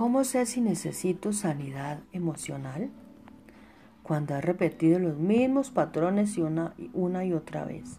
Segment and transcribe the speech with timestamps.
[0.00, 2.88] ¿Cómo sé si necesito sanidad emocional?
[4.02, 7.98] Cuando has repetido los mismos patrones una y otra vez.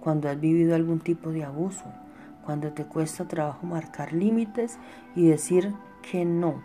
[0.00, 1.84] Cuando has vivido algún tipo de abuso.
[2.46, 4.78] Cuando te cuesta trabajo marcar límites
[5.14, 6.62] y decir que no.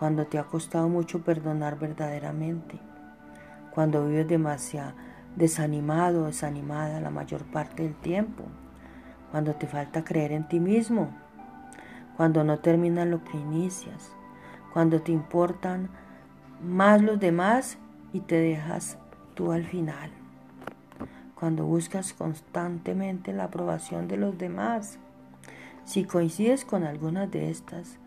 [0.00, 2.80] Cuando te ha costado mucho perdonar verdaderamente.
[3.70, 4.94] Cuando vives demasiado
[5.36, 8.42] desanimado o desanimada la mayor parte del tiempo.
[9.30, 11.27] Cuando te falta creer en ti mismo
[12.18, 14.10] cuando no terminas lo que inicias,
[14.72, 15.88] cuando te importan
[16.60, 17.78] más los demás
[18.12, 18.98] y te dejas
[19.34, 20.10] tú al final,
[21.36, 24.98] cuando buscas constantemente la aprobación de los demás.
[25.84, 27.98] Si coincides con algunas de estas,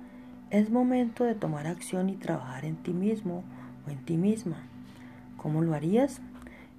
[0.49, 3.45] es momento de tomar acción y trabajar en ti mismo
[3.87, 4.57] o en ti misma.
[5.37, 6.19] ¿Cómo lo harías?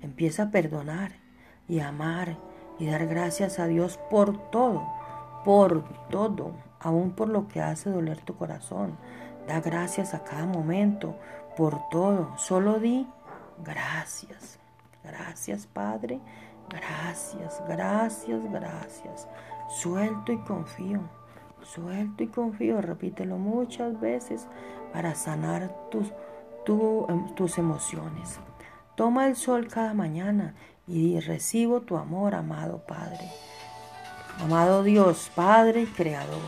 [0.03, 1.13] Empieza a perdonar
[1.67, 2.37] y amar
[2.79, 4.87] y dar gracias a Dios por todo,
[5.45, 8.97] por todo aún por lo que hace doler tu corazón.
[9.47, 11.17] Da gracias a cada momento,
[11.57, 12.37] por todo.
[12.37, 13.07] Solo di
[13.65, 14.59] gracias.
[15.05, 16.21] Gracias, Padre.
[16.69, 19.29] Gracias, gracias, gracias.
[19.69, 21.01] Suelto y confío.
[21.63, 22.81] Suelto y confío.
[22.81, 24.47] Repítelo muchas veces
[24.93, 26.13] para sanar tus,
[27.09, 28.39] em, tus emociones.
[28.95, 30.55] Toma el sol cada mañana
[30.87, 33.29] y recibo tu amor, amado Padre.
[34.41, 36.41] Amado Dios, Padre y Creador.